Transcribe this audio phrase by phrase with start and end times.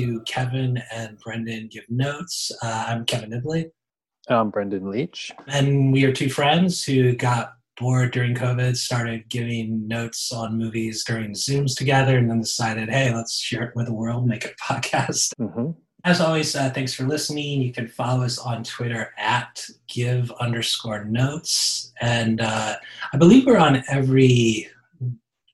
[0.00, 2.50] To Kevin and Brendan Give Notes.
[2.62, 3.70] Uh, I'm Kevin Nibley.
[4.28, 5.30] I'm Brendan Leach.
[5.46, 11.04] And we are two friends who got bored during COVID, started giving notes on movies
[11.04, 14.48] during Zooms together, and then decided, hey, let's share it with the world, make a
[14.72, 15.34] podcast.
[15.38, 15.72] Mm-hmm.
[16.04, 17.60] As always, uh, thanks for listening.
[17.60, 21.92] You can follow us on Twitter at give underscore notes.
[22.00, 22.76] And uh,
[23.12, 24.70] I believe we're on every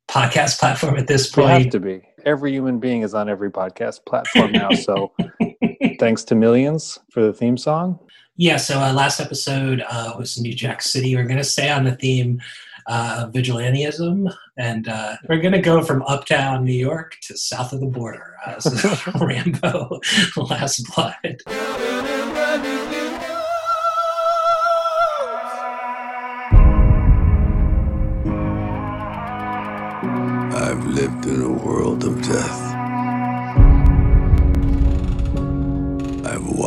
[0.09, 1.47] podcast platform at this point.
[1.47, 2.03] We have to be.
[2.25, 4.71] Every human being is on every podcast platform now.
[4.71, 5.13] So
[5.99, 7.99] thanks to Millions for the theme song.
[8.37, 11.17] Yeah, so uh, last episode uh, was New Jack City.
[11.17, 12.43] We're going to stay on the theme
[12.87, 17.73] uh, of vigilantism, and uh, we're going to go from uptown New York to south
[17.73, 18.35] of the border.
[18.45, 20.01] Uh, this is Rambo
[20.37, 21.96] Last Blood.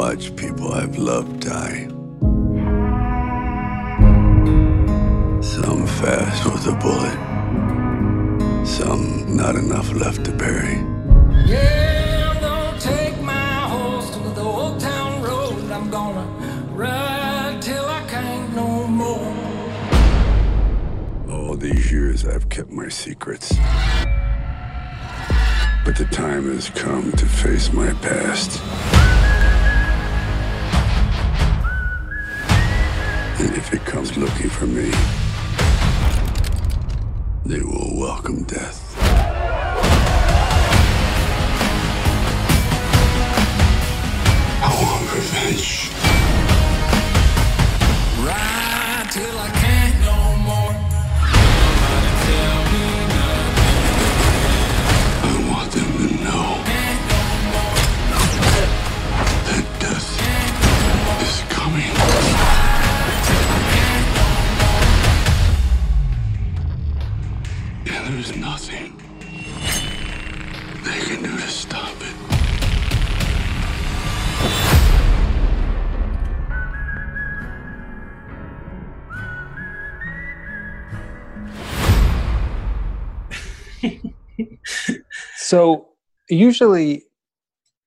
[0.09, 1.85] I've people I've loved die.
[5.39, 7.19] Some fast with a bullet,
[8.65, 10.77] some not enough left to bury.
[11.45, 15.69] Yeah, I'm gonna take my horse to the old town road.
[15.71, 16.25] I'm gonna
[16.73, 19.35] ride till I can't no more.
[21.29, 23.53] All these years I've kept my secrets.
[25.85, 28.59] But the time has come to face my past.
[33.39, 34.91] And if it comes looking for me,
[37.45, 38.97] they will welcome death.
[44.61, 45.88] I want revenge.
[85.49, 85.87] So
[86.29, 87.05] usually,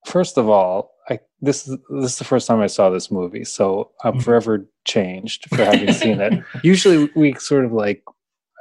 [0.06, 3.44] first of all, I this is this is the first time I saw this movie,
[3.44, 4.24] so I'm Mhm.
[4.24, 6.32] forever changed for having seen it.
[6.64, 8.02] Usually, we sort of like,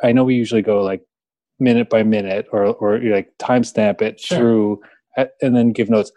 [0.03, 1.01] I know we usually go like
[1.59, 4.37] minute by minute or or like timestamp it Sure.
[4.37, 4.81] through
[5.41, 6.11] and then give notes.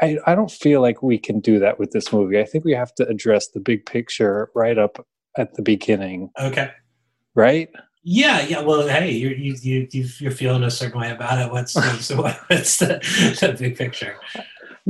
[0.00, 2.38] I, I don't feel like we can do that with this movie.
[2.40, 6.70] I think we have to address the big picture right up at the beginning, Okay.
[7.34, 7.68] right?
[8.02, 8.62] Yeah, yeah.
[8.62, 11.50] Well, hey, you're you, you you- you're feeling a certain way about it.
[11.52, 12.10] What's what's,
[12.48, 12.86] what's the,
[13.40, 14.16] the big picture?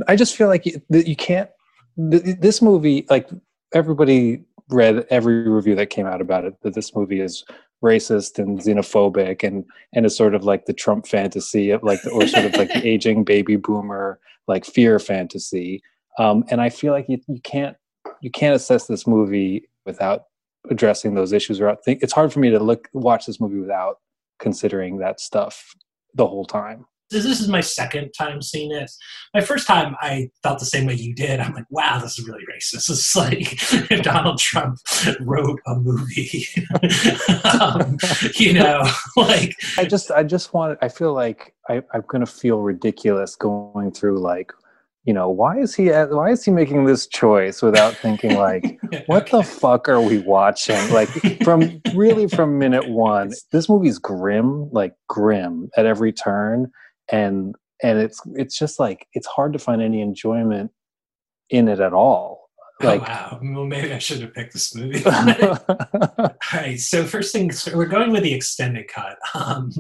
[0.07, 1.51] I just feel like you, you can't.
[1.97, 3.29] This movie, like
[3.75, 7.45] everybody read every review that came out about it, that this movie is
[7.83, 12.11] racist and xenophobic, and and is sort of like the Trump fantasy of like, the,
[12.11, 15.83] or sort of like the aging baby boomer like fear fantasy.
[16.19, 17.77] Um, and I feel like you, you can't
[18.21, 20.25] you can't assess this movie without
[20.69, 21.61] addressing those issues.
[21.61, 23.97] Or think it's hard for me to look watch this movie without
[24.39, 25.75] considering that stuff
[26.15, 26.87] the whole time.
[27.11, 28.91] This, this is my second time seeing it.
[29.35, 31.41] My first time, I felt the same way you did.
[31.41, 32.89] I'm like, wow, this is really racist.
[32.89, 33.41] It's like
[33.91, 34.79] if Donald Trump
[35.21, 36.47] wrote a movie,
[37.61, 37.99] um,
[38.37, 38.83] you know,
[39.17, 43.91] like I just I just want I feel like I, I'm gonna feel ridiculous going
[43.91, 44.53] through like
[45.05, 48.79] you know why is he at, why is he making this choice without thinking like
[49.07, 50.79] what the fuck are we watching?
[50.93, 51.09] Like
[51.43, 56.71] from really from minute one this movie's grim like grim at every turn.
[57.11, 60.71] And and it's it's just like it's hard to find any enjoyment
[61.49, 62.40] in it at all
[62.85, 63.41] like oh, wow.
[63.43, 65.05] Well, maybe I should have picked this movie.
[65.07, 66.79] All right.
[66.79, 69.19] So first thing, so we're going with the extended cut.
[69.35, 69.71] Um,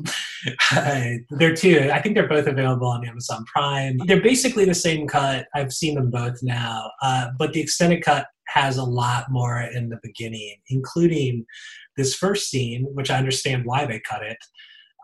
[0.72, 1.90] uh, they're two.
[1.92, 3.98] I think they're both available on Amazon Prime.
[4.06, 5.46] They're basically the same cut.
[5.54, 9.88] I've seen them both now, uh, but the extended cut has a lot more in
[9.88, 11.46] the beginning, including
[11.96, 14.38] this first scene, which I understand why they cut it.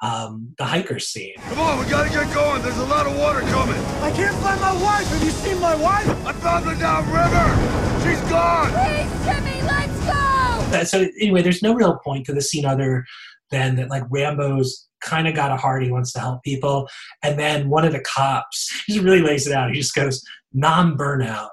[0.02, 1.34] Um, the hiker scene.
[1.38, 2.62] Come on, we gotta get going.
[2.62, 3.81] There's a lot of water coming.
[4.02, 5.08] I can't find my wife.
[5.08, 6.06] Have you seen my wife?
[6.26, 8.06] I found her downriver.
[8.06, 8.70] She's gone.
[8.72, 10.76] Please, Jimmy, let's go!
[10.76, 13.06] Uh, so anyway, there's no real point to the scene other
[13.50, 16.88] than that like Rambo's kind of got a heart, he wants to help people,
[17.22, 19.70] and then one of the cops he just really lays it out.
[19.70, 20.22] He just goes
[20.52, 21.49] Nam-burnout,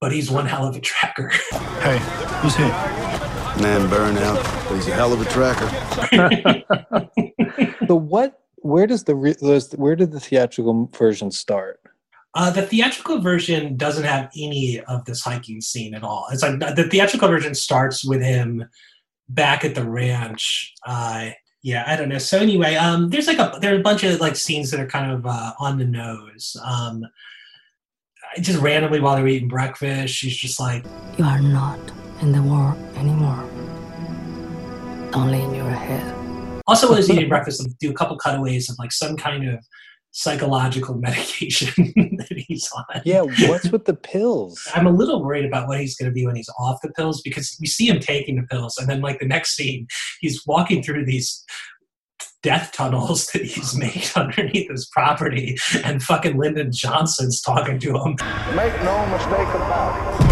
[0.00, 1.28] but he's one hell of a tracker.
[1.80, 1.98] Hey,
[2.40, 3.19] who's he?
[3.60, 4.42] Nam, burnout.
[4.68, 5.68] But he's a hell of a tracker.
[7.86, 9.14] so what where does the
[9.76, 11.80] where did the theatrical version start
[12.34, 16.26] Uh, the theatrical version doesn't have any of this hiking scene at all.
[16.32, 18.64] It's like the theatrical version starts with him
[19.28, 20.72] back at the ranch.
[20.86, 21.30] Uh,
[21.62, 22.18] yeah, I don't know.
[22.18, 24.86] So anyway, um, there's like a there are a bunch of like scenes that are
[24.86, 26.56] kind of uh, on the nose.
[26.64, 27.04] Um,
[28.40, 30.84] just randomly while they're eating breakfast, she's just like,
[31.18, 31.78] You are not
[32.22, 33.42] in the war anymore.
[35.12, 36.14] Only in your head.
[36.66, 39.58] Also, while he's eating breakfast, like, do a couple cutaways of like some kind of
[40.12, 43.02] psychological medication that he's on.
[43.04, 44.68] Yeah, what's with the pills?
[44.74, 47.22] I'm a little worried about what he's going to be when he's off the pills
[47.22, 49.86] because we see him taking the pills, and then like the next scene,
[50.20, 51.44] he's walking through these
[52.42, 58.16] death tunnels that he's made underneath his property, and fucking Lyndon Johnson's talking to him.
[58.54, 60.29] Make no mistake about it.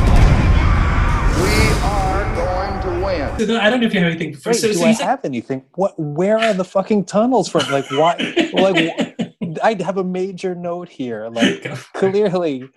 [1.42, 3.46] We are going to win.
[3.46, 4.34] So I don't know if you have anything.
[4.34, 5.64] For, Wait, so, do so I he's like, have anything?
[5.74, 5.98] What?
[5.98, 7.70] Where are the fucking tunnels from?
[7.70, 8.16] Like, why?
[8.52, 9.16] like,
[9.62, 11.28] I have a major note here.
[11.28, 12.12] Like, Go for it.
[12.12, 12.68] clearly,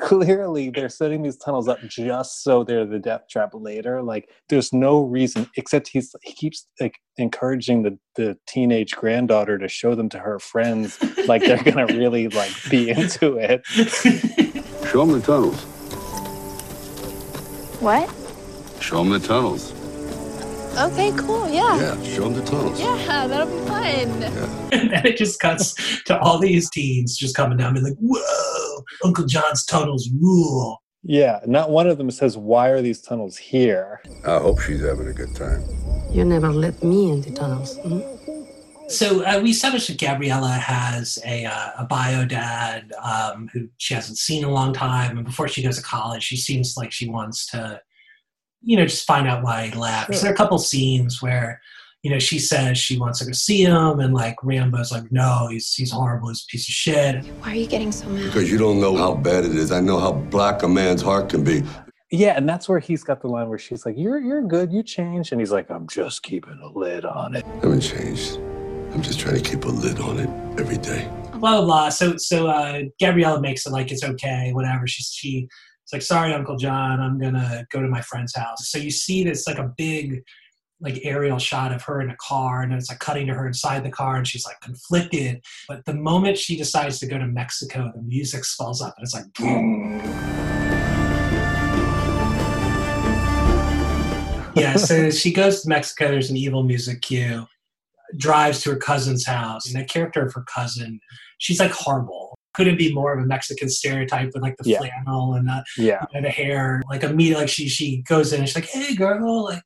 [0.00, 4.02] clearly, they're setting these tunnels up just so they're the death trap later.
[4.02, 9.68] Like, there's no reason except he's he keeps like encouraging the the teenage granddaughter to
[9.68, 10.98] show them to her friends.
[11.26, 13.66] Like, they're gonna really like be into it.
[13.66, 15.75] Show them the tunnels.
[17.80, 18.08] What?
[18.80, 19.72] Show them the tunnels.
[20.78, 21.48] Okay, cool.
[21.48, 21.80] Yeah.
[21.80, 22.78] Yeah, show them the tunnels.
[22.78, 23.82] Yeah, that'll be fun.
[23.82, 24.68] Yeah.
[24.72, 28.82] and then it just cuts to all these teens just coming down and like, whoa,
[29.04, 30.82] Uncle John's tunnels rule.
[31.02, 35.06] Yeah, not one of them says, "Why are these tunnels here?" I hope she's having
[35.06, 35.62] a good time.
[36.10, 37.76] You never let me in the tunnels.
[37.78, 38.00] hmm?
[38.88, 43.94] So uh, we established that Gabriella has a, uh, a bio dad um, who she
[43.94, 46.92] hasn't seen in a long time, and before she goes to college, she seems like
[46.92, 47.80] she wants to,
[48.62, 50.14] you know, just find out why he left.
[50.14, 51.60] So there are a couple scenes where,
[52.02, 55.48] you know, she says she wants to go see him, and like Rambo's like, no,
[55.50, 57.24] he's he's horrible, he's a piece of shit.
[57.40, 58.26] Why are you getting so mad?
[58.26, 59.72] Because you don't know how bad it is.
[59.72, 61.64] I know how black a man's heart can be.
[62.12, 64.84] Yeah, and that's where he's got the line where she's like, "You're you're good, you
[64.84, 68.38] changed," and he's like, "I'm just keeping a lid on it." I haven't changed.
[68.96, 71.06] I'm just trying to keep a lid on it every day.
[71.32, 71.88] blah blah blah.
[71.90, 74.86] So so uh, Gabriella makes it like it's okay, whatever.
[74.86, 75.46] She's she
[75.84, 78.70] it's like sorry, Uncle John, I'm gonna go to my friend's house.
[78.70, 80.22] So you see this like a big
[80.80, 83.84] like aerial shot of her in a car, and it's like cutting to her inside
[83.84, 85.44] the car, and she's like conflicted.
[85.68, 89.12] But the moment she decides to go to Mexico, the music swells up, and it's
[89.12, 89.30] like.
[89.34, 90.00] boom.
[94.56, 96.08] yeah, so she goes to Mexico.
[96.08, 97.46] There's an evil music cue.
[98.16, 101.00] Drives to her cousin's house, and the character of her cousin,
[101.38, 102.38] she's like horrible.
[102.54, 104.78] Couldn't be more of a Mexican stereotype with like the Yeah.
[104.78, 106.82] flannel and the, Yeah, and the hair.
[106.88, 109.62] Like immediately, like she she goes in and she's like, "Hey, girl, like,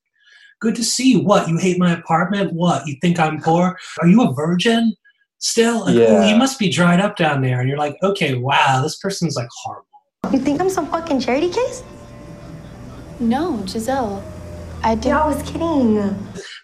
[0.60, 1.20] good to see you.
[1.20, 1.48] What?
[1.48, 2.52] You hate my apartment?
[2.52, 2.86] What?
[2.86, 3.76] You think I'm poor?
[4.00, 4.94] Are you a virgin
[5.38, 5.80] still?
[5.80, 6.28] Like, oh, Yeah.
[6.30, 9.48] you must be dried up down there." And you're like, "Okay, wow, this person's like
[9.62, 9.86] horrible."
[10.32, 11.82] You think I'm some fucking charity case?
[13.20, 14.22] No, Giselle.
[14.82, 15.06] I did.
[15.08, 15.98] Yeah, I was kidding.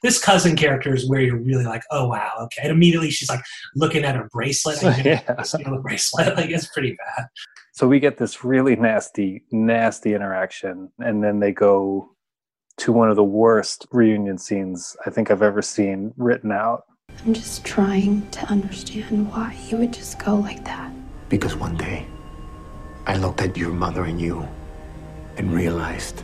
[0.07, 3.41] This cousin character is where you're really like, "Oh wow, okay." And immediately she's like
[3.75, 4.85] looking at her bracelet.
[4.85, 5.21] I Yeah.
[5.27, 6.37] the bracelet.
[6.37, 7.27] Like it's pretty bad.
[7.73, 12.11] so we get this really nasty, nasty interaction, and then they go
[12.77, 16.85] to one of the worst reunion scenes I think I've ever seen written out.
[17.25, 20.93] I'm just trying to understand why you would just go like that.
[21.29, 22.07] Because one day,
[23.09, 24.47] I looked at your mother and you
[25.37, 26.23] and realized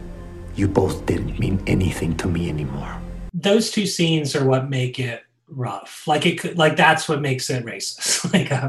[0.55, 3.02] you both didn't mean anything to me anymore.
[3.35, 6.07] Those two scenes are what make it rough.
[6.07, 8.33] Like it could, like that's what makes it racist.
[8.33, 8.69] like, uh,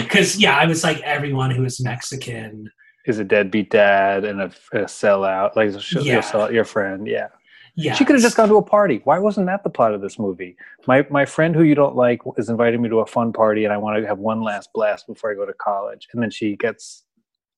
[0.02, 2.70] because yeah, I was like everyone who is Mexican.
[3.06, 6.14] Is a deadbeat dad and a, a sellout, like she'll, Yeah.
[6.14, 7.06] you'll sell your friend.
[7.06, 7.28] Yeah,
[7.74, 9.02] Yeah, she could have just gone to a party.
[9.04, 10.56] Why wasn't that the plot of this movie?
[10.86, 13.74] My my friend who you don't like is inviting me to a fun party, and
[13.74, 16.56] I want to have one last blast before I go to college, and then she
[16.56, 17.04] gets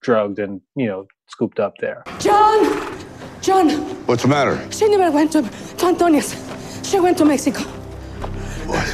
[0.00, 2.02] drugged and you know scooped up there.
[2.18, 2.96] John!
[3.47, 3.71] John!
[4.07, 4.61] What's the matter?
[4.73, 6.35] She never went to, to Antonia's.
[6.83, 7.61] She went to Mexico.
[8.67, 8.85] What?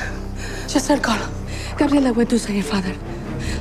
[0.69, 1.27] Just her call.
[1.79, 2.95] Gabriela went to see her father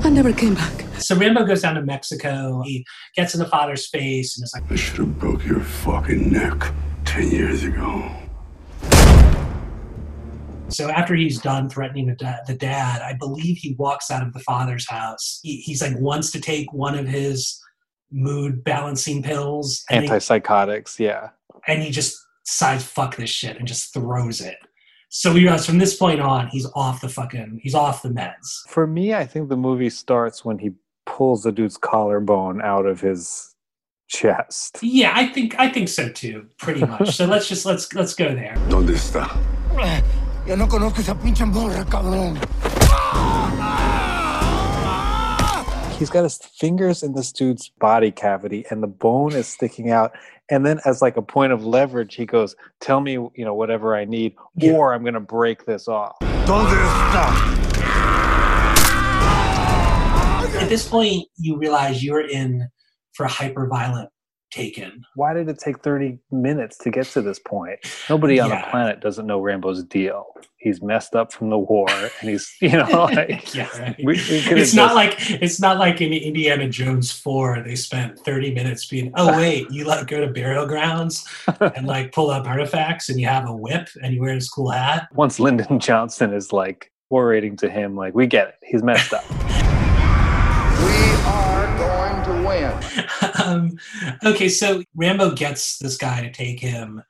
[0.04, 0.84] and never came back.
[0.98, 2.62] So Rambo goes down to Mexico.
[2.66, 6.30] He gets in the father's face and is like, I should have broke your fucking
[6.30, 6.74] neck
[7.06, 8.12] ten years ago.
[10.68, 14.34] so after he's done threatening the dad, the dad, I believe he walks out of
[14.34, 15.40] the father's house.
[15.42, 17.61] He, he's like wants to take one of his
[18.12, 21.30] mood balancing pills, and, he, Antipsychotics, yeah.
[21.68, 24.58] and he just decides fuck this shit and just throws it.
[25.10, 28.62] So we realize from this point on, he's off the fucking, he's off the meds.
[28.70, 30.72] For me, I think the movie starts when he
[31.06, 33.56] pulls the dude's collarbone out of his
[34.08, 34.80] chest.
[34.82, 37.16] Yeah, I think I think so too, pretty much.
[37.16, 38.56] so let's just let's let's go there.
[38.70, 39.30] ¿Dónde está?
[40.48, 42.38] Yo no conozco esa pinche morra, cabrón.
[46.02, 50.12] He's got his fingers in this dude's body cavity and the bone is sticking out.
[50.50, 53.96] And then as like a point of leverage he goes tell me you know whatever
[53.96, 56.16] i need or i'm going to break this off.
[56.48, 56.88] Don't do this.
[60.60, 62.68] At this point, you realize you're in
[63.14, 64.10] for a hyper violent
[64.52, 65.04] taken.
[65.16, 67.80] why did it take 30 minutes to get to this point
[68.10, 68.62] nobody on Yeah.
[68.66, 70.26] the planet doesn't know rambo's deal
[70.58, 73.96] he's messed up from the war and he's you know like yeah, right.
[74.00, 77.76] we, we could've it's not just- like it's not like in Indiana Jones four they
[77.76, 81.26] spent thirty minutes being oh wait you like go to burial grounds
[81.76, 84.70] and like pull up artifacts and you have a whip and you wear this cool
[84.70, 89.14] hat once lyndon johnson is like orating to him like we get it he's messed
[89.14, 89.24] up
[90.82, 92.72] We are going to win.
[93.46, 93.78] Um,
[94.26, 97.02] okay, so Rambo gets this guy to take him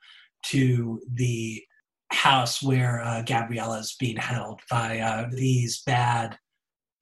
[0.46, 1.62] to the
[2.10, 3.22] house where uh,
[3.78, 6.38] is being held by uh, these bad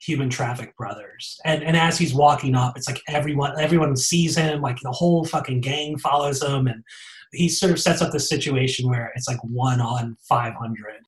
[0.00, 1.38] human traffic brothers.
[1.44, 5.24] And and as he's walking up, it's like everyone everyone sees him, like the whole
[5.24, 6.82] fucking gang follows him, and
[7.32, 11.00] he sort of sets up this situation where it's like one on five hundred.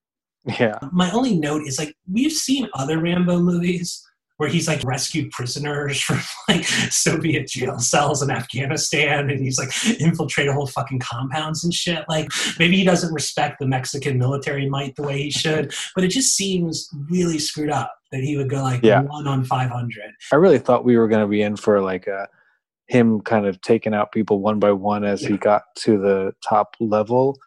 [0.59, 4.05] yeah My only note is like we've seen other Rambo movies
[4.37, 9.71] where he's like rescued prisoners from like Soviet jail cells in Afghanistan and he's like
[9.99, 12.03] infiltrated whole fucking compounds and shit.
[12.09, 16.09] Like maybe he doesn't respect the Mexican military might the way he should, but it
[16.09, 19.01] just seems really screwed up that he would go like Yeah.
[19.01, 19.91] one on 500.
[20.31, 22.27] I really thought we were going to be in for like a
[22.87, 26.75] him kind of taking out people one by one as he got to the top
[26.79, 27.37] level.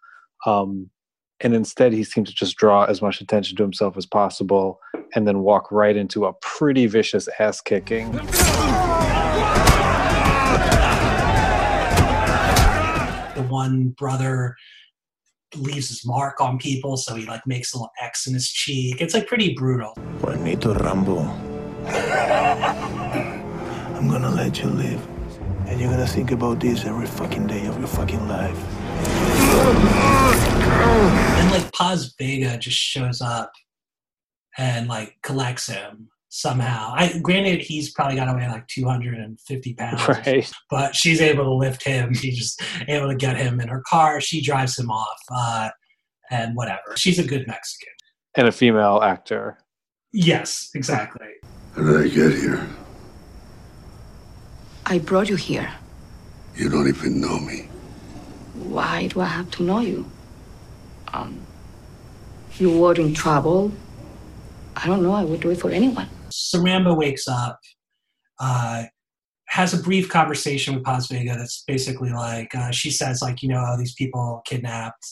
[0.47, 0.90] Um,
[1.40, 4.81] and instead, he seemed to just draw as much attention to himself as possible
[5.14, 8.11] and then walk right into a pretty vicious ass kicking.
[13.33, 14.57] The one brother
[15.55, 19.02] leaves his mark on people, so he like makes a little X in his cheek.
[19.02, 19.93] It's like pretty brutal.
[20.23, 21.19] Juanito Rambo.
[23.97, 25.07] I'm gonna let you live.
[25.66, 28.75] And you're gonna think about this every fucking day of your fucking life.
[31.38, 33.53] And like Paz Vega just shows up
[34.59, 36.93] and like collects him somehow.
[36.95, 40.50] I granted he's probably got to weigh like 250 pounds, Right.
[40.71, 42.15] but she's able to lift him.
[42.15, 44.21] She's just able to get him in her car.
[44.21, 45.69] She drives him off, uh,
[46.31, 46.97] and whatever.
[46.97, 47.93] She's a good Mexican.
[48.35, 49.59] And a female actor.
[50.12, 51.26] Yes, exactly.
[51.75, 52.69] How did I get here?
[54.87, 55.71] I brought you here.
[56.55, 57.69] You don't even know me.
[58.58, 60.10] Why do I have to know you?
[61.12, 61.46] Um,
[62.58, 63.72] you were in trouble.
[64.76, 65.12] I don't know.
[65.12, 66.08] I would do it for anyone.
[66.30, 67.60] So Rambo wakes up,
[68.40, 68.84] uh,
[69.48, 73.48] has a brief conversation with Paz Vega that's basically like, uh, she says, like, you
[73.48, 75.06] know, oh, these people kidnapped,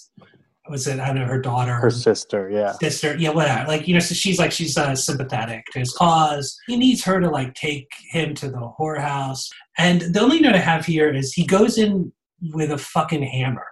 [0.68, 1.74] was it, I don't know, her daughter.
[1.74, 2.72] Her sister, yeah.
[2.72, 3.68] sister, yeah, whatever.
[3.68, 6.58] Like, you know, so she's like, she's uh, sympathetic to his cause.
[6.66, 9.48] He needs her to like take him to the whorehouse.
[9.78, 12.12] And the only note I have here is he goes in
[12.52, 13.66] with a fucking hammer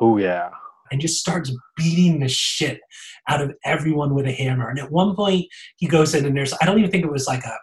[0.00, 0.50] Oh, yeah.
[0.90, 2.80] and just starts beating the shit
[3.28, 4.68] out of everyone with a hammer.
[4.68, 7.26] And at one point, he goes in and there's, I don't even think it was
[7.26, 7.56] like a,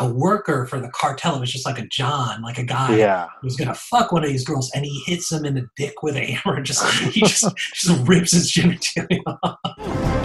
[0.00, 1.36] a worker for the cartel.
[1.36, 3.28] It was just like a John, like a guy Yeah.
[3.40, 6.16] who's gonna fuck one of these girls, and he hits him in the dick with
[6.16, 6.56] a hammer.
[6.56, 9.56] And just he just just rips his genitalia off.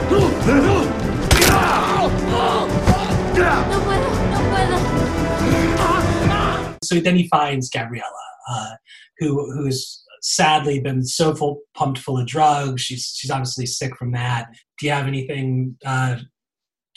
[0.10, 0.86] No puedo,
[3.38, 3.50] no.
[6.84, 8.06] So then he finds Gabriella,
[8.50, 8.72] uh,
[9.20, 12.82] who who's sadly been so full, pumped full of drugs.
[12.82, 14.48] She's she's obviously sick from that.
[14.80, 16.18] Do you have anything uh,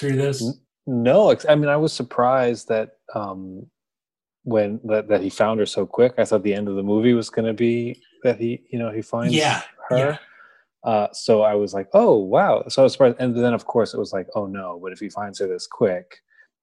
[0.01, 0.43] through this?
[0.87, 3.67] No, I mean, I was surprised that um,
[4.45, 6.15] when that, that he found her so quick.
[6.19, 8.91] I thought the end of the movie was going to be that he, you know,
[8.91, 9.97] he finds Yeah, her.
[9.97, 10.19] yeah.
[10.85, 12.65] Uh, so I was like, oh wow!
[12.69, 14.81] So I was surprised, and then of course it was like, oh no!
[14.83, 16.07] But if he finds her this quick,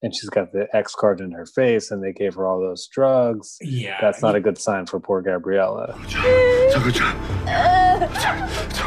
[0.02, 2.88] and she's got the X card in her face, and they gave her all those
[2.88, 5.96] drugs, Yeah, that's not a good sign for poor Gabriella.
[6.04, 6.22] It's all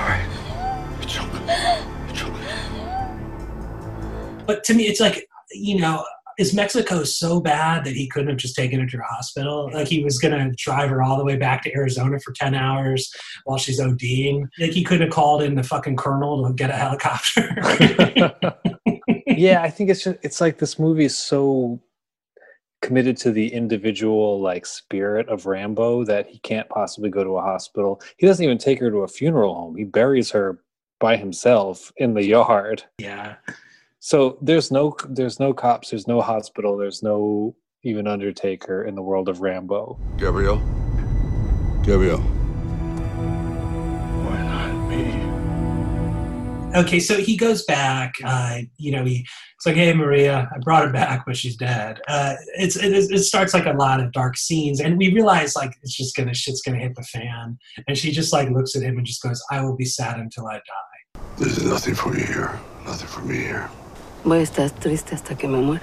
[0.00, 0.26] right.
[1.00, 1.86] It's okay.
[2.08, 2.52] It's okay.
[4.46, 6.04] But to me, it's like you know,
[6.38, 9.70] is Mexico so bad that he couldn't have just taken her to a hospital?
[9.72, 13.12] Like he was gonna drive her all the way back to Arizona for ten hours
[13.44, 14.48] while she's ODing.
[14.58, 17.50] Like he couldn't have called in the fucking colonel to get a helicopter.
[19.26, 21.80] yeah, I think it's just, it's like this movie is so
[22.82, 27.42] committed to the individual like spirit of Rambo that he can't possibly go to a
[27.42, 28.00] hospital.
[28.18, 29.76] He doesn't even take her to a funeral home.
[29.76, 30.62] He buries her
[31.00, 32.84] by himself in the yard.
[32.98, 33.36] yeah.
[34.04, 39.02] So there's no there's no cops, there's no hospital, there's no even undertaker in the
[39.02, 39.96] world of Rambo.
[40.18, 40.60] Gabriel.
[41.84, 42.41] Gabrielle.
[46.74, 48.12] Okay, so he goes back.
[48.24, 49.26] Uh, you know, he
[49.56, 53.10] it's like, "Hey, Maria, I brought her back, but she's dead." Uh, it's it, is-
[53.10, 56.34] it starts like a lot of dark scenes, and we realize like it's just gonna
[56.34, 59.42] shit's gonna hit the fan, and she just like looks at him and just goes,
[59.50, 62.58] "I will be sad until I die." There's nothing for you here.
[62.86, 63.68] Nothing for me here.
[64.24, 65.82] Voy a estar triste hasta que me muera.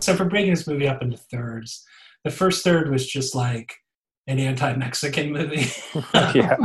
[0.00, 1.84] So for breaking this movie up into thirds,
[2.24, 3.74] the first third was just like
[4.26, 5.66] an anti-Mexican movie.
[6.34, 6.56] Yeah.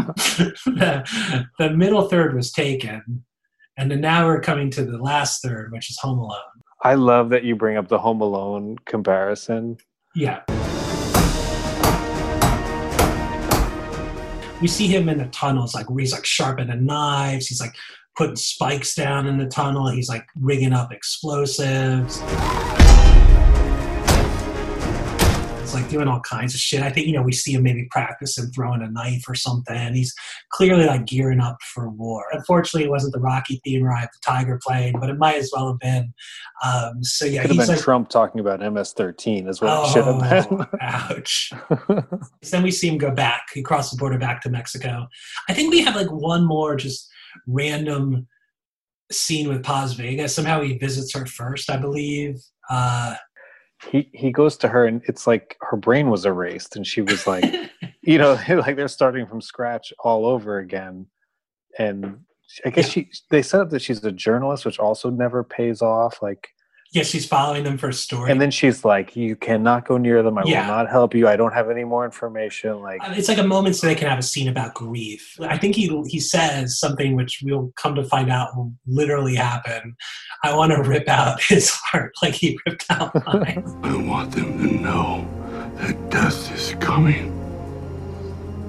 [0.65, 3.23] the, the middle third was taken,
[3.77, 6.39] and then now we're coming to the last third, which is Home Alone.
[6.83, 9.77] I love that you bring up the Home Alone comparison.
[10.15, 10.41] Yeah.
[14.61, 17.47] We see him in the tunnels, like where he's like sharpening knives.
[17.47, 17.73] He's like
[18.15, 19.87] putting spikes down in the tunnel.
[19.89, 22.21] He's like rigging up explosives.
[25.73, 26.81] Like doing all kinds of shit.
[26.81, 29.93] I think you know we see him maybe practice practicing throwing a knife or something.
[29.93, 30.13] He's
[30.51, 32.25] clearly like gearing up for war.
[32.31, 35.37] Unfortunately, it wasn't the Rocky theme where I have the tiger playing, but it might
[35.37, 36.13] as well have been.
[36.63, 40.05] Um, so yeah, Could have been like, Trump talking about MS-13 is what it should
[40.05, 40.61] have been.
[40.61, 41.53] Oh, ouch.
[41.71, 42.03] So
[42.51, 43.43] then we see him go back.
[43.53, 45.07] He crossed the border back to Mexico.
[45.49, 47.09] I think we have like one more just
[47.47, 48.27] random
[49.11, 50.27] scene with Paz Vega.
[50.27, 52.39] Somehow he visits her first, I believe.
[52.69, 53.15] Uh,
[53.91, 57.27] he he goes to her and it's like her brain was erased and she was
[57.27, 57.43] like
[58.01, 61.07] you know like they're starting from scratch all over again.
[61.79, 62.19] And
[62.65, 66.21] i guess she they set up that she's a journalist which also never pays off
[66.21, 66.49] like
[66.93, 68.31] yeah, she's following them for a story.
[68.31, 70.67] and then she's like you cannot go near them i Yeah.
[70.67, 73.43] will not help you i don't have any more information like uh, it's like a
[73.55, 75.35] moment so they can have a scene about grief.
[75.41, 79.95] I think he he says something which we'll come to find out will literally happen.
[80.43, 83.63] I want to rip out his heart like he ripped out mine.
[83.83, 85.27] I want them to know
[85.77, 87.31] that death is coming.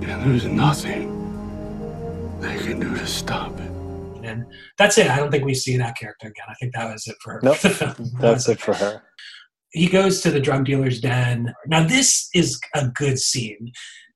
[0.03, 1.03] And there's nothing
[2.41, 3.64] they can do to stop it.
[4.35, 4.45] And
[4.79, 5.09] that's it.
[5.09, 6.47] I don't think we see that character again.
[6.49, 7.41] I think that was it for her.
[7.43, 7.95] nope for the film.
[7.97, 9.03] That that's it for her
[9.75, 11.53] he goes to the drug dealer's den.
[11.67, 13.73] Now, this is a good scene.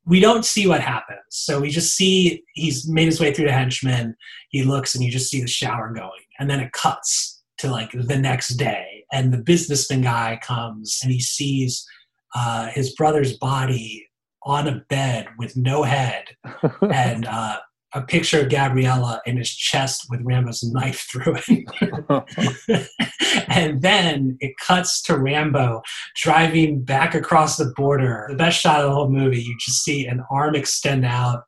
[0.06, 1.18] We don't see what happens.
[1.30, 4.16] So we just see he's made his way through the henchmen.
[4.50, 6.22] He looks and you just see the shower going.
[6.38, 9.04] And then it cuts to like the next day.
[9.12, 11.84] And the businessman guy comes and he sees
[12.36, 14.06] uh, his brother's body
[14.44, 16.24] on a bed with no head
[16.82, 17.58] and uh,
[17.94, 22.88] a picture of Gabriella in his chest with Rambo's knife through it.
[23.48, 25.82] and then it cuts to Rambo
[26.16, 28.26] driving back across the border.
[28.28, 31.44] The best shot of the whole movie, you just see an arm extend out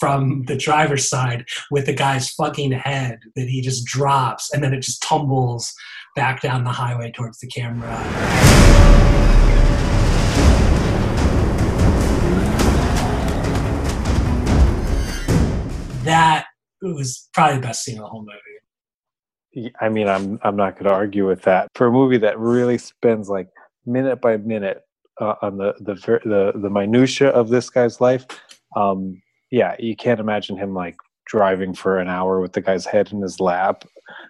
[0.00, 4.74] from the driver's side with the guy's fucking head that he just drops and then
[4.74, 5.72] it just tumbles
[6.16, 9.43] back down the highway towards the camera.
[16.04, 16.46] That
[16.82, 18.26] was probably the best scene of the whole
[19.54, 19.72] movie.
[19.80, 21.68] I mean, I'm I'm not going to argue with that.
[21.74, 23.48] For a movie that really spends like
[23.86, 24.82] minute by minute
[25.20, 28.26] uh, on the the the the minutia of this guy's life,
[28.76, 33.12] um, yeah, you can't imagine him like driving for an hour with the guy's head
[33.12, 33.84] in his lap,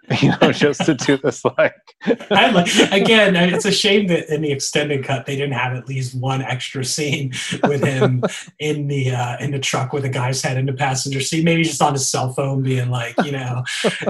[0.21, 1.75] you know, just to do this like.
[2.31, 3.35] I like again.
[3.37, 6.85] It's a shame that in the extended cut they didn't have at least one extra
[6.85, 8.23] scene with him
[8.59, 11.45] in the uh, in the truck with the guy's head in the passenger seat.
[11.45, 13.65] Maybe just on his cell phone, being like, you know,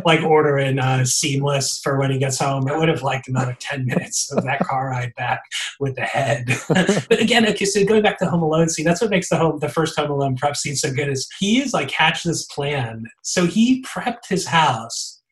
[0.04, 2.68] like ordering uh, seamless for when he gets home.
[2.68, 5.42] I would have liked another ten minutes of that car ride back
[5.78, 6.46] with the head.
[6.68, 9.60] but again, okay, so going back to Home Alone scene, that's what makes the home
[9.60, 11.08] the first Home Alone prep scene so good.
[11.08, 12.73] Is he is like hatched this plan.
[13.22, 15.22] So he prepped his house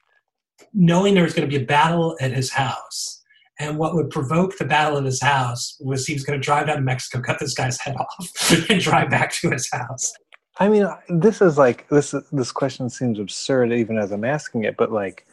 [0.75, 3.23] knowing there was going to be a battle at his house.
[3.59, 6.67] And what would provoke the battle at his house was he was going to drive
[6.67, 10.13] down to Mexico, cut this guy's head off, and drive back to his house.
[10.59, 12.15] I mean, this is like this.
[12.31, 14.77] This question seems absurd, even as I'm asking it.
[14.77, 15.27] But like,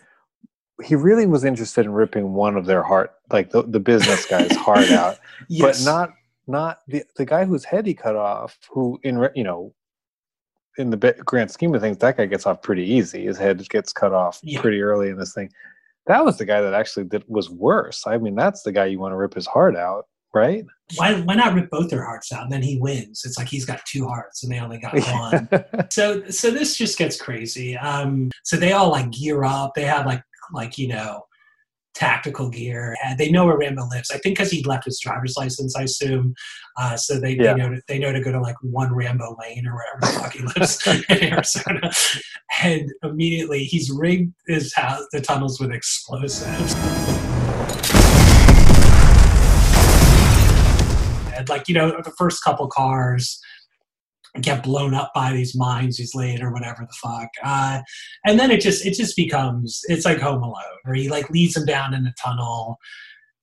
[0.83, 4.55] he really was interested in ripping one of their heart, like the, the business guy's
[4.55, 5.17] heart out,
[5.49, 5.83] Yes.
[5.83, 6.09] but not
[6.47, 8.57] not the the guy whose head he cut off.
[8.71, 9.73] Who in you know,
[10.79, 13.25] in the grand scheme of things, that guy gets off pretty easy.
[13.25, 14.61] His head gets cut off Yeah.
[14.61, 15.51] pretty early in this thing.
[16.07, 18.07] That was the guy that actually did was worse.
[18.07, 20.65] I mean, that's the guy you want to rip his heart out, right?
[20.95, 23.23] Why, why not rip both their hearts out and then he wins?
[23.25, 25.89] It's like he's got two hearts and they only got one.
[25.91, 27.77] so so this just gets crazy.
[27.77, 29.73] Um, so they all like gear up.
[29.75, 31.25] They have like like you know
[31.95, 32.95] tactical gear.
[33.03, 34.09] And they know where Rambo lives.
[34.11, 36.33] I think because he left his driver's license, I assume.
[36.77, 37.53] Uh, so they, Yeah.
[37.53, 40.07] they know to, they know to go to like one Rambo Lane or wherever the
[40.19, 41.91] fuck he lives in Arizona.
[42.63, 46.75] And immediately he's rigged his house, the tunnels with explosives.
[51.35, 53.39] And like you know, the first couple cars
[54.41, 57.29] get blown up by these mines he's laid or whatever the fuck.
[57.43, 57.81] Uh,
[58.25, 61.55] and then it just it just becomes it's like Home Alone, where he like leads
[61.55, 62.77] them down in a tunnel.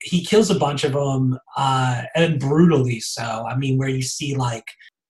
[0.01, 3.22] He kills a bunch of them, uh, and brutally so.
[3.22, 4.64] I mean, where you see like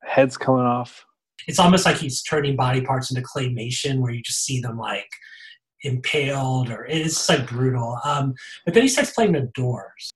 [0.04, 1.04] Heads coming off.
[1.48, 5.08] it's almost like he's turning body parts into claymation, where you just see them like
[5.82, 7.98] impaled, or it's just, like brutal.
[8.04, 8.34] Um,
[8.64, 10.12] but then he starts playing the Doors.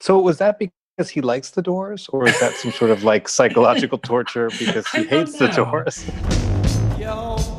[0.00, 0.58] So was that
[0.98, 4.84] because he likes the doors, or is that some sort of like psychological torture because
[4.88, 5.64] he hates the know.
[5.64, 6.04] doors?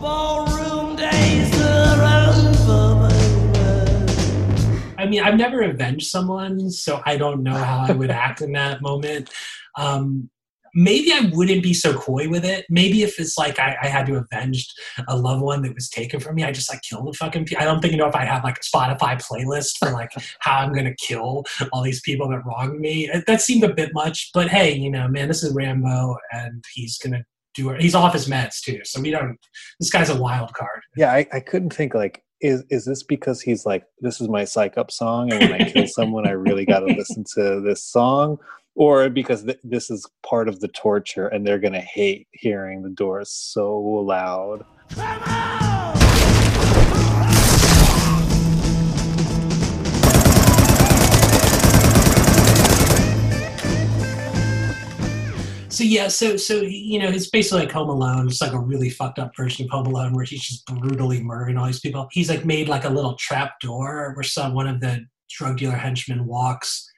[0.02, 2.28] Ballroom days are
[2.70, 3.08] over.
[4.98, 8.52] I mean, I've never avenged someone, so I don't know how I would act in
[8.52, 9.30] that moment.
[9.78, 10.30] Um,
[10.74, 12.66] maybe I wouldn't be so coy with it.
[12.70, 14.68] Maybe if it's like I, I had to avenge
[15.08, 17.62] a loved one that was taken from me, I just like kill the fucking people.
[17.62, 20.60] I don't think you know if I have like a Spotify playlist for like how
[20.60, 23.10] I'm gonna kill all these people that wronged me.
[23.28, 26.98] That seemed a bit much, but hey, you know, man, this is Rambo, and he's
[26.98, 27.24] gonna
[27.56, 27.82] do it.
[27.82, 29.38] He's off his meds too, so we don't.
[29.80, 30.82] This guy's a wild card.
[30.96, 34.46] Yeah, I, I couldn't think like is is this because he's like this is my
[34.46, 37.84] psych up song and when I kill someone I really got to listen to this
[37.84, 38.38] song
[38.80, 42.82] or because th- this is part of the torture and they're going to hate hearing
[42.82, 44.66] the doors so loud.
[55.68, 58.28] So yeah, so so you know, it's basically like Home Alone.
[58.28, 61.58] It's like a really fucked up version of Home Alone where he's just brutally murdering
[61.58, 62.08] all these people.
[62.12, 65.76] He's like made like a little trap door where some one of the drug dealer
[65.76, 66.89] henchmen walks.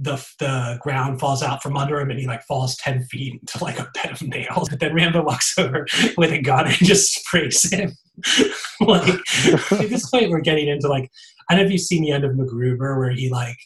[0.00, 3.62] The the ground falls out from under him and he like falls ten feet into
[3.62, 4.68] like a bed of nails.
[4.68, 7.92] But then Rambo walks over with a gun and just sprays him.
[8.80, 11.10] like at this point, we're getting into like
[11.48, 13.56] I don't know if you've seen the end of MacGruber where he like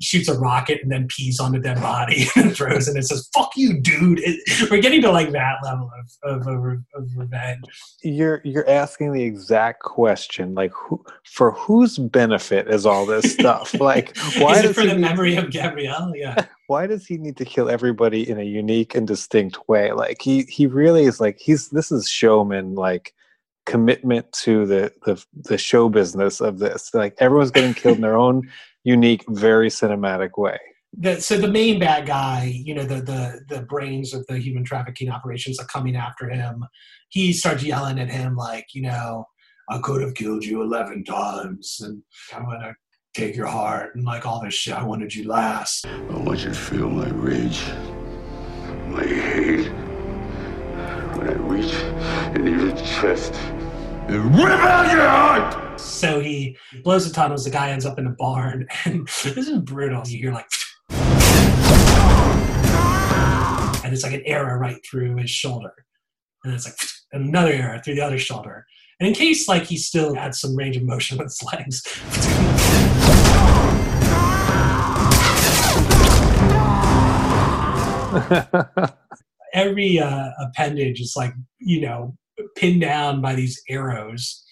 [0.00, 3.28] shoots a rocket and then pees on the dead body and throws it and says
[3.34, 5.90] "fuck you, dude." It, we're getting to like that level
[6.24, 6.64] of of, of,
[6.94, 7.62] of revenge.
[8.02, 13.74] You're you're asking the exact question like who for whose benefit is all this stuff?
[13.80, 16.12] like why Is it does for he the need- memory of Gabrielle?
[16.16, 16.46] Yeah.
[16.66, 20.42] why does he need to kill everybody in a unique and distinct way like he
[20.42, 23.12] he really is like he's this is showman like
[23.70, 28.16] commitment to the the, the show business of this like everyone's getting killed in their
[28.16, 28.42] own
[28.84, 30.58] unique very cinematic way
[30.98, 33.20] The, so the main bad guy, you know, the the
[33.52, 36.64] the brains of the human trafficking operations are coming after him.
[37.10, 39.24] He starts yelling at him like, you know,
[39.68, 42.02] I could have killed you eleven times, and
[42.34, 42.74] I'm gonna
[43.14, 44.74] take your heart and like all this shit.
[44.74, 45.86] I wanted you last.
[45.86, 47.62] I want you to feel my rage,
[48.88, 49.70] my hate.
[51.14, 51.74] When I reach
[52.34, 53.59] into your chest and
[54.18, 55.78] rip out your heart!
[55.80, 57.44] So he blows the tunnels.
[57.44, 60.02] The guy ends up in a barn, and this is brutal.
[60.06, 60.46] You hear like,
[63.84, 65.72] and it's like an arrow right through his shoulder,
[66.44, 66.74] and it's like
[67.12, 68.66] another arrow through the other shoulder.
[68.98, 71.82] And in case like he still had some range of motion with his legs,
[79.54, 82.16] every uh, appendage is like you know
[82.56, 84.44] pinned down by these arrows.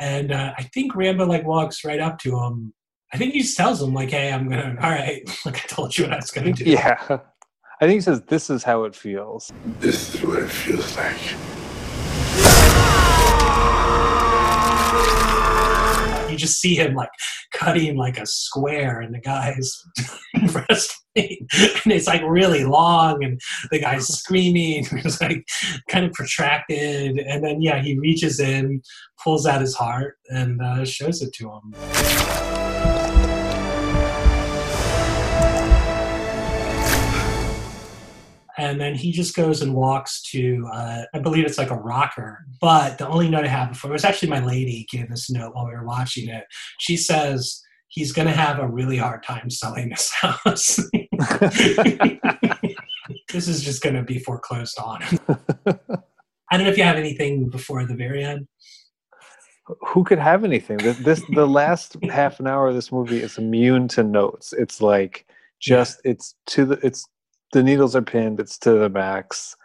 [0.00, 2.74] And uh, i think rambo like walks right up to him.
[3.12, 5.22] I think he just tells him like hey i'm gonna all right.
[5.44, 6.64] Like i told you what i was gonna do.
[6.64, 7.18] Yeah.
[7.80, 9.52] I think he says this is how it feels.
[9.80, 11.34] This is what it feels like.
[16.34, 17.10] You just see him like
[17.52, 19.82] cutting like a square in the guy's
[20.52, 25.46] breastplate and it's like really long and the guy's screaming it's like
[25.88, 28.82] kind of protracted and then yeah he reaches in
[29.22, 32.53] pulls out his heart and uh, shows it to him
[38.70, 42.44] and then he just goes and walks to uh, i believe it's like a rocker.
[42.60, 45.54] But the only note i have before it was actually my lady gave this note
[45.54, 46.44] while we were watching it.
[46.78, 50.78] She says he's going to have a really hard time selling this house.
[53.34, 55.02] This is just going to be foreclosed on.
[55.66, 58.46] I don't know if you have anything before the very end.
[59.88, 60.76] Who could have anything?
[60.76, 64.52] This, this the last half an hour of this movie is immune to notes.
[64.52, 65.26] It's like
[65.60, 67.08] just it's to the it's
[67.52, 69.56] the needles are pinned it's to the max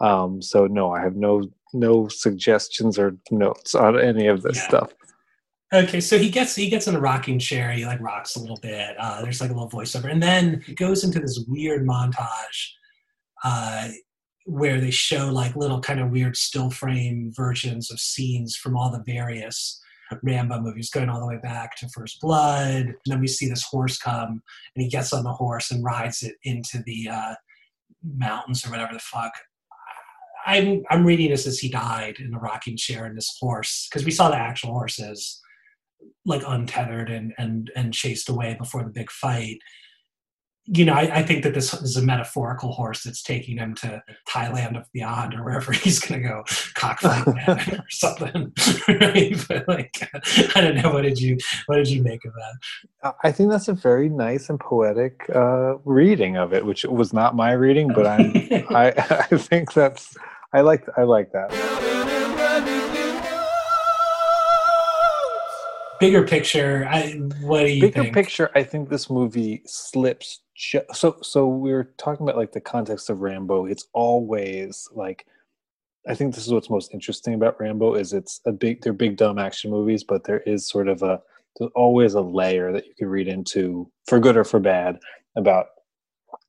[0.00, 4.68] um so no i have no no suggestions or notes on any of this Yeah.
[4.68, 4.92] stuff
[5.70, 7.70] Okay, so he gets he gets in a rocking chair.
[7.72, 8.96] He like rocks a little bit.
[8.98, 12.70] Uh, there's like a little voiceover, and then it goes into this weird montage
[13.44, 13.88] uh,
[14.46, 18.90] where they show like little kind of weird still frame versions of scenes from all
[18.90, 19.78] the various
[20.22, 22.86] Rambo movies, going all the way back to First Blood.
[22.86, 24.42] And then we see this horse come,
[24.74, 27.34] and he gets on the horse and rides it into the uh,
[28.02, 29.32] mountains or whatever the fuck.
[30.46, 34.04] I'm I'm reading this as he died in a rocking chair in this horse because
[34.04, 35.42] we saw the actual horses
[36.24, 39.58] like untethered and and and chased away before the big fight.
[40.70, 44.02] You know, I, I think that this is a metaphorical horse that's taking him to
[44.28, 48.52] Thailand of beyond or wherever he's going to go cockfight or something.
[48.88, 49.44] right?
[49.48, 50.08] But like,
[50.54, 50.92] I don't know.
[50.92, 53.14] What did you What did you make of that?
[53.24, 57.36] I think that's a very nice and poetic uh, reading of it, which was not
[57.36, 58.32] my reading, but I'm,
[58.74, 58.92] I
[59.30, 60.16] I think that's
[60.52, 61.87] I like I like that.
[66.00, 67.94] Bigger picture, I, what do you think?
[67.94, 68.14] Bigger think?
[68.14, 70.42] picture, I think this movie slips.
[70.56, 73.66] Ju- so so we are talking about like the context of Rambo.
[73.66, 75.26] It's always like
[76.08, 79.16] I think this is what's most interesting about Rambo is it's a big they're big
[79.16, 81.20] dumb action movies, but there is sort of a
[81.56, 84.98] there's always a layer that you can read into for good or for bad
[85.36, 85.66] about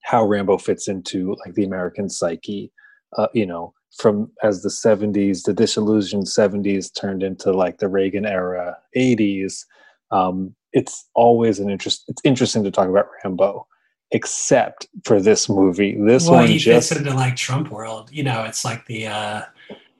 [0.04, 2.72] how Rambo fits into like the American psyche.
[3.18, 8.26] Uh, you know, from as the 70s, the disillusioned 70s turned into like the Reagan
[8.26, 9.66] era 80s.
[10.12, 12.06] Um, it's always an interest.
[12.08, 13.68] It's interesting to talk about Rambo,
[14.12, 15.98] except for this movie.
[16.00, 18.10] This well, one he just into like Trump world.
[18.12, 19.42] You know, it's like the uh,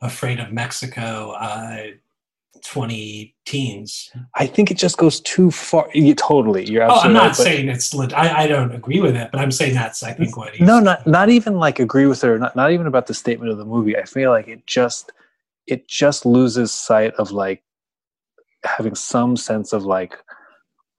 [0.02, 1.88] afraid of Mexico uh,
[2.64, 4.12] twenty teens.
[4.36, 5.90] I think it just goes too far.
[5.94, 7.94] You, totally, you're absolutely Oh, I'm not right, saying it's.
[7.94, 10.80] Lit- I I don't agree with it, but I'm saying that's I think what no
[10.80, 13.58] not not even like agree with it or not not even about the statement of
[13.58, 15.12] the movie i feel like it just
[15.68, 17.64] it just loses sight of like
[18.66, 20.18] having some sense of like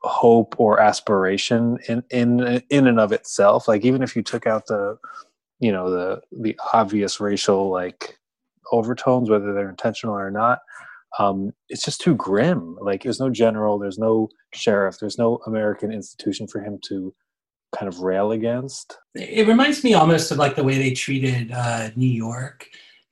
[0.03, 4.67] hope or aspiration in in in and of itself like even if you took out
[4.67, 4.97] the
[5.59, 8.19] you know the the obvious racial like
[8.73, 10.61] overtones whether they're intentional or not
[11.19, 15.93] um it's just too grim like there's no general there's no sheriff there's no american
[15.93, 17.13] institution for him to
[17.73, 21.91] kind of rail against It reminds me almost of like the way they treated uh,
[21.97, 22.67] New York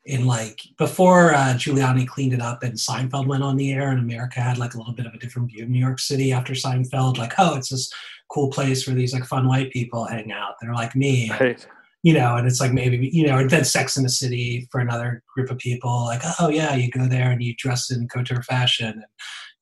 [0.04, 4.00] in like before uh, Giuliani cleaned it up and Seinfeld went on the air and
[4.00, 6.54] America had like a little bit of a different view of New York City after
[6.54, 7.18] Seinfeld.
[7.18, 7.92] Like, oh, it's this
[8.28, 10.54] cool place where these like fun white people hang out.
[10.60, 11.30] They're like me.
[11.38, 11.66] right
[12.02, 14.80] you know, and it's like maybe, you know, and then Sex in the City for
[14.80, 18.42] another group of people, like, oh yeah, you go there and you dress in couture
[18.42, 19.04] fashion and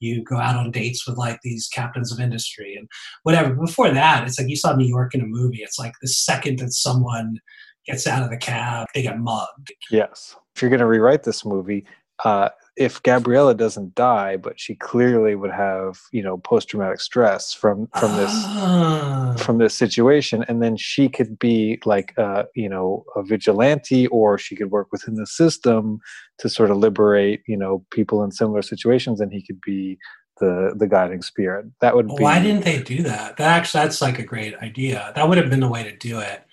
[0.00, 2.88] you go out on dates with like these captains of industry and
[3.22, 3.54] whatever.
[3.54, 5.62] Before that, it's like you saw New York in a movie.
[5.62, 7.40] It's like the second that someone
[7.86, 9.72] gets out of the cab, they get mugged.
[9.90, 10.36] Yes.
[10.54, 11.86] If you're going to rewrite this movie,
[12.24, 17.52] uh, if Gabriella doesn't die, but she clearly would have, you know, post traumatic stress
[17.52, 19.25] from from this Ah.
[19.46, 24.36] From this situation, and then she could be like, uh, you know, a vigilante, or
[24.36, 26.00] she could work within the system
[26.38, 29.96] to sort of liberate, you know, people in similar situations, and he could be
[30.40, 31.66] the the guiding spirit.
[31.80, 33.36] That would be Why didn't they do that?
[33.36, 35.12] That actually, that's like a great idea.
[35.14, 36.44] That would have been the way to do it.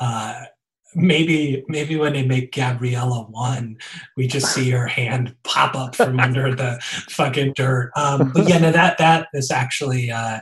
[0.00, 0.44] Uh,
[0.94, 3.76] maybe, maybe when they make Gabriella one,
[4.16, 6.78] we just see her hand pop up from under the
[7.10, 7.92] fucking dirt.
[7.96, 10.40] Um, but yeah, no, that that is actually uh,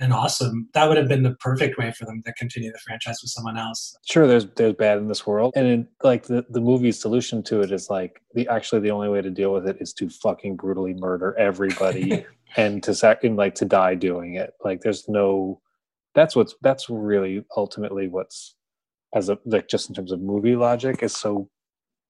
[0.00, 0.68] an awesome.
[0.74, 3.58] That would have been the perfect way for them to continue the franchise with someone
[3.58, 3.96] else.
[4.06, 7.60] sure there's there's bad in this world and in, like the the movie's solution to
[7.60, 10.56] it is like the actually the only way to deal with it is to fucking
[10.56, 12.24] brutally murder everybody
[12.56, 15.60] and to sac and like to die doing it like there's no
[16.14, 18.54] that's what's that's really ultimately what's
[19.14, 21.48] as a like just in terms of movie logic is so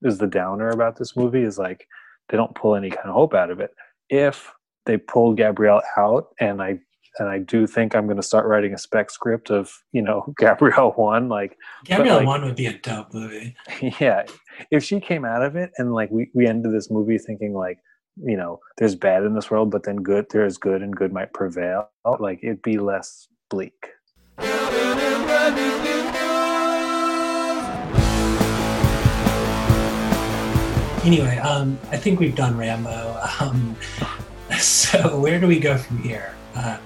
[0.02, 1.86] is the downer about this movie is like
[2.28, 3.70] they don't pull any kind of hope out of it
[4.10, 4.52] if
[4.86, 6.78] they pulled gabrielle out and i
[7.18, 10.32] and i do think i'm going to start writing a spec script of you know
[10.38, 13.54] gabrielle one like Gabrielle like, one would be a dope movie.
[14.00, 14.24] yeah
[14.70, 17.78] if she came out of it and like we, we ended this movie thinking like
[18.16, 21.12] you know there's bad in this world but then good there is good and good
[21.12, 23.92] might prevail like it'd be less bleak
[31.04, 33.18] Anyway, um, I think we've done Rambo.
[33.40, 33.74] Um,
[34.58, 36.34] so where do we go from here?
[36.58, 36.78] Uh,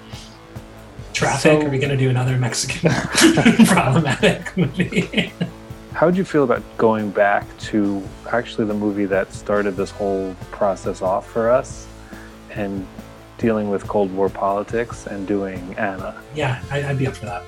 [1.13, 1.41] traffic?
[1.41, 2.91] So- Are we going to do another Mexican
[3.65, 5.33] problematic movie?
[5.93, 10.35] how would you feel about going back to actually the movie that started this whole
[10.51, 11.87] process off for us
[12.51, 12.85] and
[13.37, 17.43] dealing with cold war politics and doing anna yeah, I, I'd be up for that.